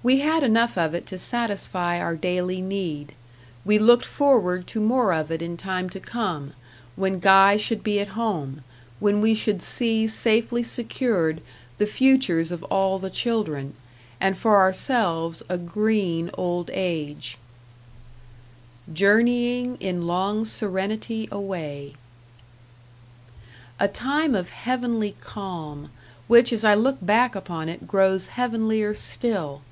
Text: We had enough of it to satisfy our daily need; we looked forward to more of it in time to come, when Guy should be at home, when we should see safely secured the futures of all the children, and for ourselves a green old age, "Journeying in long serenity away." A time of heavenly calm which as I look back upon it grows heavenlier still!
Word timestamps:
We 0.00 0.20
had 0.20 0.42
enough 0.42 0.78
of 0.78 0.94
it 0.94 1.04
to 1.06 1.18
satisfy 1.18 2.00
our 2.00 2.14
daily 2.16 2.62
need; 2.62 3.14
we 3.64 3.78
looked 3.78 4.06
forward 4.06 4.66
to 4.68 4.80
more 4.80 5.12
of 5.12 5.30
it 5.32 5.42
in 5.42 5.56
time 5.58 5.90
to 5.90 6.00
come, 6.00 6.54
when 6.96 7.18
Guy 7.18 7.56
should 7.58 7.82
be 7.82 7.98
at 8.00 8.10
home, 8.14 8.62
when 9.00 9.20
we 9.20 9.34
should 9.34 9.60
see 9.60 10.06
safely 10.06 10.62
secured 10.62 11.42
the 11.78 11.84
futures 11.84 12.50
of 12.52 12.62
all 12.64 12.98
the 12.98 13.10
children, 13.10 13.74
and 14.18 14.38
for 14.38 14.56
ourselves 14.56 15.42
a 15.50 15.58
green 15.58 16.30
old 16.34 16.70
age, 16.72 17.36
"Journeying 18.90 19.76
in 19.78 20.06
long 20.06 20.46
serenity 20.46 21.28
away." 21.30 21.96
A 23.80 23.88
time 23.88 24.34
of 24.34 24.50
heavenly 24.50 25.16
calm 25.20 25.90
which 26.28 26.50
as 26.52 26.64
I 26.64 26.72
look 26.74 26.96
back 27.04 27.34
upon 27.34 27.68
it 27.68 27.86
grows 27.86 28.28
heavenlier 28.28 28.94
still! 28.94 29.62